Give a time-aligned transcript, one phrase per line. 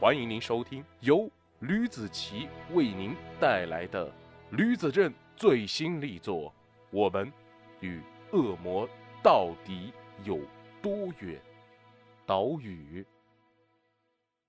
[0.00, 1.28] 欢迎您收听由
[1.58, 4.08] 吕子奇为您带来的
[4.52, 6.44] 吕子正最新力作
[6.92, 7.32] 《我们
[7.80, 8.00] 与
[8.30, 8.88] 恶魔
[9.24, 9.92] 到底
[10.22, 10.38] 有
[10.80, 11.36] 多远》。
[12.24, 13.04] 岛屿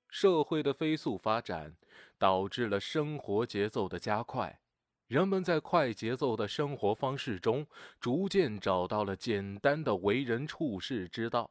[0.09, 1.73] 社会的飞速发展，
[2.20, 4.59] 导致了生活节奏的加快。
[5.07, 7.66] 人们在快节奏的生活方式中，
[8.00, 11.50] 逐渐找到了简单的为人处事之道。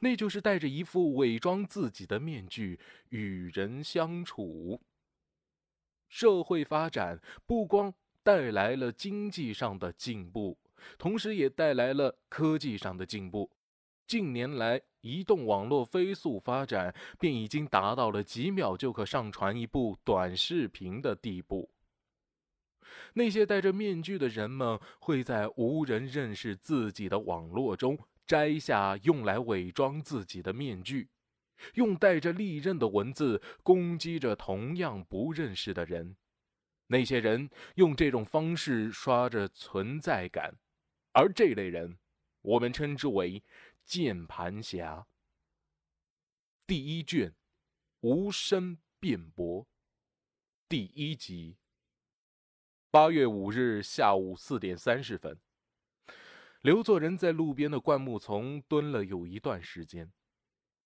[0.00, 2.78] 那就是戴着一副伪装自己的面具
[3.10, 4.80] 与人相处。
[6.08, 10.58] 社会发展不光带来了经济上的进步，
[10.98, 13.50] 同时也带来了科技上的进步。
[14.06, 21.70] 近年来，移动网络飞速发展，便已经达到了几秒就可上传一部短视频的地步。
[23.14, 27.96] 那些戴着面具的人们，会在无人认识自己的网络中。
[28.30, 31.10] 摘下用来伪装自己的面具，
[31.74, 36.16] 用带着利刃的文字攻击着同样不认识的人。
[36.86, 40.54] 那些人用这种方式刷着存在感，
[41.12, 41.98] 而这类人，
[42.42, 43.42] 我们称之为
[43.84, 45.08] 键盘侠。
[46.68, 47.34] 第一卷，
[48.02, 49.66] 无声辩驳，
[50.68, 51.56] 第一集。
[52.92, 55.36] 八月五日下午四点三十分。
[56.62, 60.12] 刘作人在路边的灌木丛蹲了有一段时间，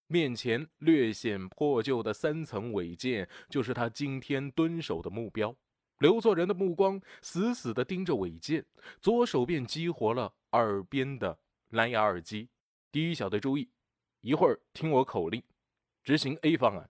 [0.06, 5.52] 面前略显破旧的三层尾剑就是他今天蹲守的目标。
[5.98, 8.64] 刘作人的目光死死地盯着尾剑，
[9.00, 11.36] 左手便激活了耳边的
[11.70, 12.48] 蓝牙耳机。
[12.92, 13.68] 第一小队注意，
[14.20, 15.42] 一会儿听我口令，
[16.04, 16.88] 执行 A 方案。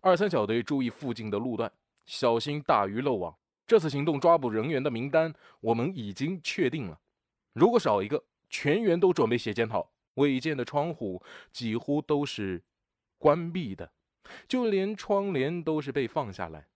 [0.00, 1.72] 二三小队注意附近的路段，
[2.06, 3.38] 小心大鱼漏网。
[3.64, 6.98] 这次行动抓捕人员的名单我们已经确定了。
[7.52, 9.90] 如果少一个，全员都准备写检讨。
[10.16, 12.62] 违建的窗户几乎都是
[13.16, 13.92] 关闭的，
[14.46, 16.68] 就连窗帘都是被放下来。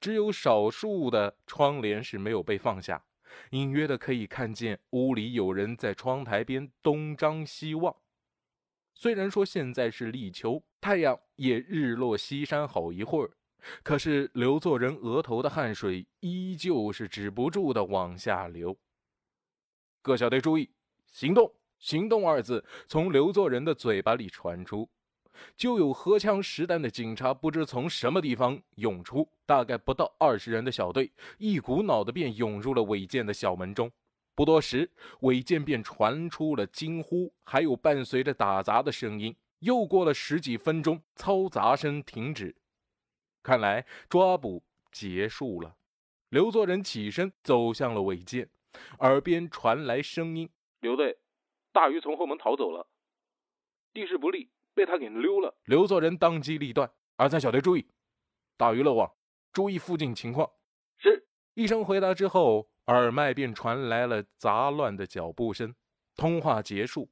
[0.00, 3.06] 只有少数的窗帘是没有被放下，
[3.52, 7.96] 隐约的可以看见屋里有人在窗台边东张西望。
[8.92, 13.30] 虽然说现在是立秋，太阳也日落西山好一会儿，
[13.82, 18.76] 可是刘作人额头的汗水依旧是止不住的往下流。
[20.04, 20.68] 各小队注意，
[21.10, 21.50] 行动！
[21.78, 24.86] 行动二字从刘作人的嘴巴里传出，
[25.56, 33.90] 就有荷枪实弹的警察不知从什么地方涌出，大概不到二十人的小队，一股脑的便涌入了违建的小门中。
[34.34, 39.34] 不多时，违建便传出了惊呼，还有伴随着打砸的声音。
[39.60, 42.54] 又过了十几分钟，嘈杂声停止，
[43.42, 45.76] 看来抓捕结束了。
[46.28, 48.50] 刘作人起身走向了违建。
[49.00, 51.18] 耳边传来声音：“刘队，
[51.72, 52.88] 大鱼从后门逃走了，
[53.92, 57.86] 地势不利，被他给溜了。”刘作人当机立断：“二三小队注意，
[58.56, 59.12] 大鱼漏网，
[59.52, 60.50] 注意附近情况。”
[60.98, 65.74] 是一声回答之后，耳麦便传来了杂乱的脚步声。
[66.16, 67.10] 通话结束，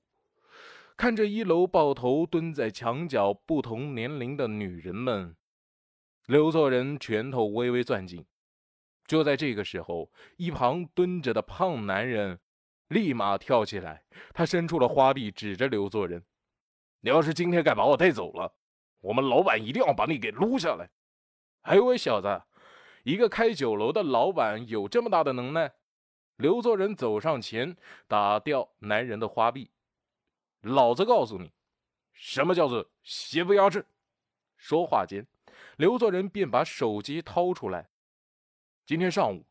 [0.97, 5.37] 看着一楼抱头蹲在墙角不同年龄的女人们，
[6.27, 8.25] 刘作人拳头微微攥紧。
[9.12, 12.41] 就在这个时候，一旁蹲着的胖男人
[12.89, 14.03] 立马跳起来，
[14.33, 16.25] 他伸出了花臂，指着刘作人
[17.00, 18.55] ：“你要是今天敢把我带走了，
[19.03, 20.89] 我们老板一定要把你给撸下来！”
[21.69, 22.43] 哎呦喂，小子，
[23.03, 25.71] 一个开酒楼的老板有这么大的能耐？
[26.37, 27.77] 刘作人走上前，
[28.09, 29.71] 打掉男人的花臂
[30.65, 31.53] ：“老子告诉你，
[32.15, 33.84] 什么叫做邪不压正！”
[34.56, 35.27] 说话间，
[35.77, 37.91] 刘作人便把手机掏出来。
[38.93, 39.43] 今天上午，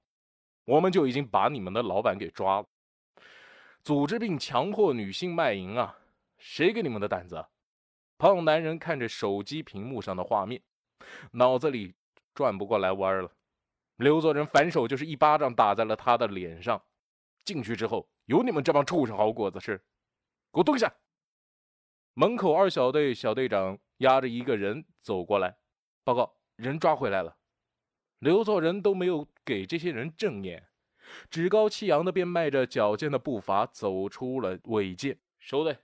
[0.66, 2.68] 我们就已经把你们的老板给抓了，
[3.81, 5.97] 组织并强迫女性卖淫啊！
[6.38, 7.44] 谁给你们的胆子？
[8.19, 10.62] 胖男人看着手机屏幕上的画面，
[11.31, 11.96] 脑子里
[12.35, 13.31] 转不过来弯了。
[13.96, 16.79] 刘作人反手就是一巴掌打在了他的脸上。
[17.44, 19.75] 进去之后，有你们这帮畜生好果子吃！
[20.53, 20.94] 给我蹲下！
[22.13, 25.58] 门口二小队小队长押着一个人走过来，
[26.03, 27.35] 报告人抓回来了。
[28.22, 30.64] 刘作人都没有给这些人正眼，
[31.32, 35.18] 趾高气扬的便迈着矫健的步伐走出了违建。
[35.40, 35.76] 收队，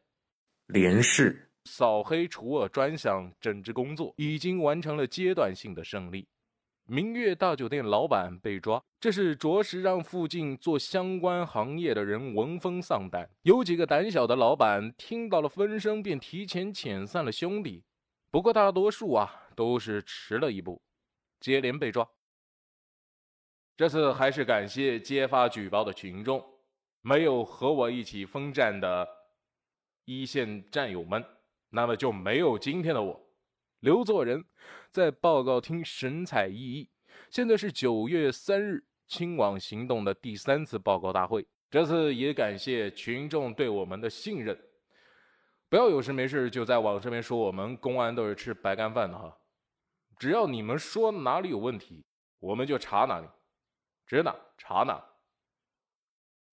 [0.68, 6.28] 连氏扫黑除恶专项整治工作已经完成了阶段性的胜利。
[6.86, 13.28] 明月大酒店老板被抓，这是着实让附近做相关行业的人闻风丧胆。
[13.42, 17.84] 有几个胆小的老板听到了风声，便提前遣散了兄弟。
[18.30, 20.80] 不过大多数啊，都是迟了一步，
[21.40, 22.08] 接连被抓。
[23.78, 26.44] 这次还是感谢揭发举报的群众，
[27.02, 29.08] 没有和我一起奋战的
[30.06, 31.24] 一线战友们，
[31.70, 33.30] 那么就没有今天的我。
[33.82, 34.44] 刘作人
[34.90, 36.90] 在报告厅神采奕奕。
[37.30, 41.46] 现在是九月三日，清网行动的第三次报告大会。
[41.70, 44.60] 这次也感谢群众对我们的信任。
[45.70, 49.38] 不要有事没事就在网上面说我们公安都是吃白干饭的哈。
[50.18, 52.04] 只要你们说哪里有问题，
[52.40, 53.28] 我们就查哪里，
[54.08, 55.06] 指哪查哪。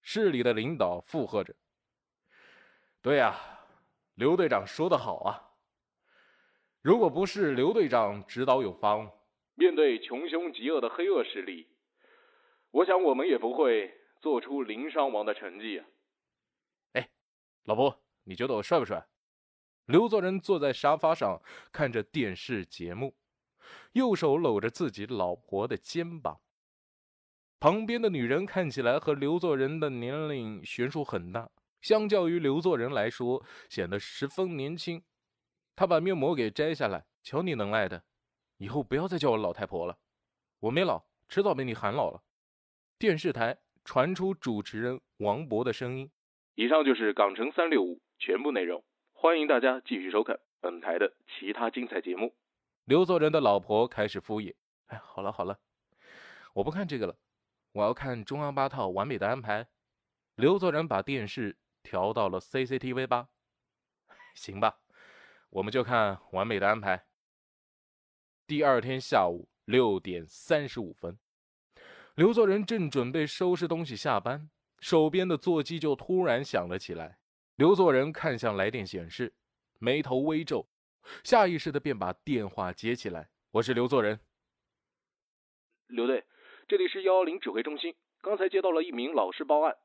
[0.03, 1.55] 市里的领导附和着。
[3.01, 3.39] 对呀，
[4.15, 5.53] 刘队长说的好啊。
[6.83, 9.11] 如果不是刘队长指导有方，
[9.55, 11.69] 面对穷凶极恶的黑恶势力，
[12.71, 15.87] 我想我们也不会做出零伤亡的成绩啊。
[16.93, 17.09] 哎，
[17.65, 19.07] 老婆，你觉得我帅不帅？
[19.87, 21.41] 刘作人坐在沙发上
[21.71, 23.15] 看着电视节目，
[23.93, 26.41] 右手搂着自己老婆的肩膀。
[27.65, 31.49] 旁边的女人看起来和刘作人的年龄悬殊很大，
[31.81, 35.03] 相较于刘作人来说，显得十分年轻。
[35.75, 38.05] 他把面膜给摘下来，瞧你能耐的，
[38.59, 39.97] 以后不要再叫我老太婆了，
[40.61, 42.23] 我没老，迟早被你喊老了。
[42.99, 46.11] 电视台传出主持人王博的声音
[46.57, 48.85] ：“以上就是港城三六五全部内容，
[49.15, 52.35] 欢迎大家继续收看本台的其他精彩节目。”
[52.85, 54.55] 刘作人的老婆开始敷衍
[54.89, 55.59] ：“哎，好了好了，
[56.53, 57.17] 我不看这个了。”
[57.75, 59.67] 我要看中央八套完美的安排。
[60.37, 63.29] 刘作人把电视调到了 CCTV 八，
[64.35, 64.81] 行吧，
[65.51, 67.07] 我们就看完美的安排。
[68.47, 71.19] 第二天下午六点三十五分，
[72.15, 74.49] 刘作人正准备收拾东西下班，
[74.79, 77.19] 手边的座机就突然响了起来。
[77.57, 79.35] 刘作人看向来电显示，
[79.81, 80.69] 眉头微皱，
[81.25, 84.21] 下意识的便把电话接起来：“我是刘作人，
[85.89, 86.25] 刘队。”
[86.67, 89.77] 这里是幺幺零指挥中心，刚才接到了一名老师报案，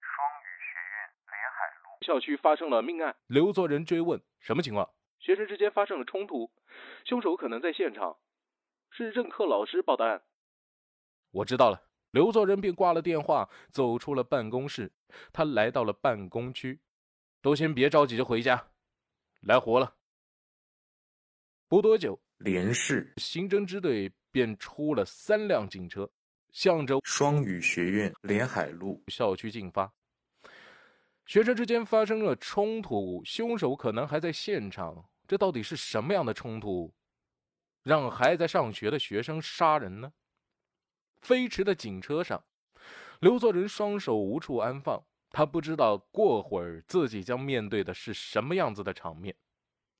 [0.00, 0.10] 双
[0.42, 3.14] 语学院连海路校区发生了命案。
[3.28, 4.90] 刘作人追问什么情况？
[5.20, 6.50] 学生之间发生了冲突，
[7.04, 8.16] 凶手可能在现场，
[8.90, 10.22] 是任课老师报的案。
[11.30, 11.84] 我知道了。
[12.10, 14.92] 刘作人便挂了电话，走出了办公室。
[15.32, 16.80] 他来到了办公区，
[17.40, 18.70] 都先别着急着回家，
[19.42, 19.94] 来活了。
[21.68, 24.12] 不多久，连市刑侦支队。
[24.36, 26.06] 便出了三辆警车，
[26.52, 29.90] 向着双语学院连海路校区进发。
[31.24, 35.08] 学生之间发生了冲突，凶手可能还在现场。
[35.26, 36.92] 这到底是什么样的冲突，
[37.82, 40.12] 让还在上学的学生杀人呢？
[41.22, 42.44] 飞驰的警车上，
[43.20, 49.34] 刘作人双手无处安放，他不知道过会儿自己将面对的是什么样子的场面。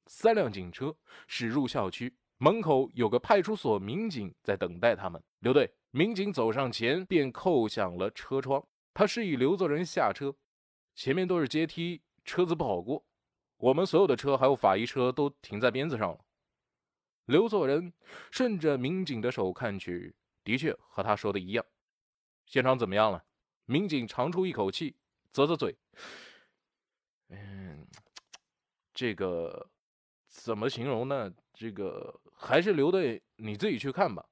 [0.09, 0.95] 三辆警车
[1.27, 2.15] 驶入校区。
[2.39, 5.23] 门口有个派出所民警在等待他们。
[5.41, 10.35] 刘队，民警走上前便扣响了车窗，他示意刘作人下车。
[10.95, 13.05] 前面都是阶梯，车子不好过。
[13.59, 16.25] 我们所有的车还有法医车都停在鞭子上了。
[17.25, 17.93] 刘作人
[18.31, 21.65] 顺着民警的手看去，的确和他说的一样。
[22.47, 23.25] 现场怎么样了？
[23.65, 24.95] 民警长出一口气，
[25.33, 25.77] 啧啧嘴
[27.31, 27.87] ：“嗯，
[28.95, 29.69] 这个
[30.29, 31.33] 怎么形容呢？
[31.53, 34.29] 这个。”还是刘队你自己去看吧，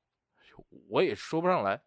[0.91, 1.82] 我也说不上来。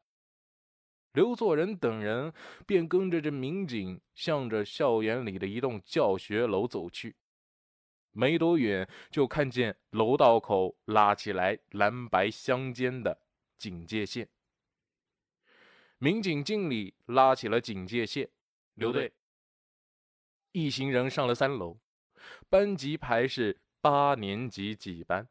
[1.14, 2.34] 刘作人等人
[2.66, 7.16] 便跟着这民警向着校园里的一栋教学楼走去。
[8.14, 13.22] 没多远，就看见楼道口拉起来蓝白相间的
[13.60, 14.28] 警戒线。
[16.00, 18.28] 民警敬礼，拉起了警戒线。
[18.74, 19.14] 刘队，
[20.52, 21.78] 一行人上了三楼，
[22.50, 25.26] 班级排是八年级几班。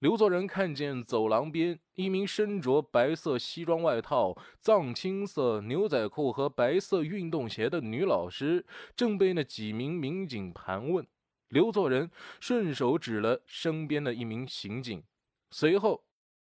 [0.00, 8.66] 刘作人看见走廊边一名身着白色西装外套、藏青色牛仔裤和白色运动鞋的女老师，
[8.96, 11.06] 正被那几名民警盘问。
[11.46, 15.04] 刘作人顺手指了身边的一名刑警，
[15.52, 16.02] 随后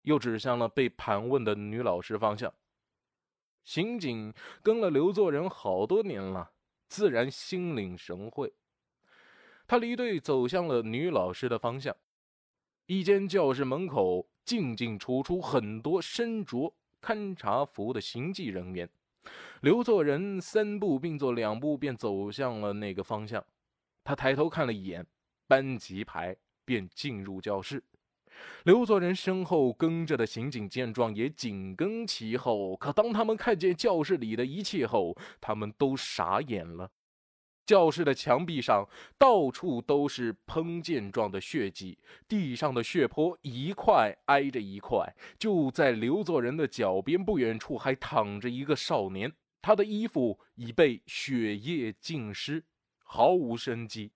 [0.02, 2.54] 又指向了被盘问的女老师方向。
[3.64, 6.52] 刑警跟了刘作人好多年了，
[6.88, 8.52] 自然心领神会。
[9.70, 11.94] 他离队走向了女老师的方向。
[12.86, 18.90] 一间教室门口进进出出很多身着勘察服的刑警人员。
[19.60, 23.44] 刘作人三步并作两步便走向了那个方向。
[24.02, 25.06] 他抬头看了一眼
[25.46, 27.80] 班级牌，便进入教室。
[28.64, 32.74] 刘作人身后跟着的刑警见状也紧跟其后。
[32.76, 36.90] 可当他们看见教室里的一切后，他们都傻眼了。
[37.70, 38.84] 教室的墙壁上
[39.16, 41.96] 到处都是喷溅状的血迹，
[42.26, 45.14] 地上的血泊一块挨着一块。
[45.38, 52.64] 就在刘作人的脚边不远处，还躺着一个少年，他的衣服已被血液浸湿，
[53.04, 54.10] 毫无生机。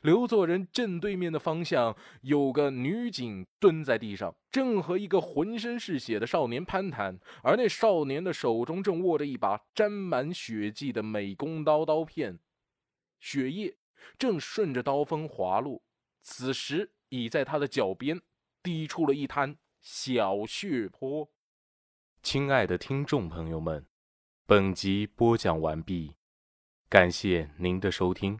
[0.00, 12.38] 刘作人正对面的方向有个女警蹲在地上，正和一个浑身是血的少年攀谈，而那少年的手中正握着一把沾满血迹的美工刀刀片，
[13.24, 13.74] 血液
[14.18, 15.82] 正顺着刀锋滑落。
[16.20, 18.20] 此时已在他的脚边
[18.62, 21.30] 滴出了一滩小血泊。
[22.22, 23.86] 亲爱的听众朋友们，
[24.44, 26.16] 本集播讲完毕，
[26.90, 28.38] 感谢您的收听，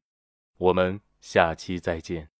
[0.59, 2.34] 我们下期再见。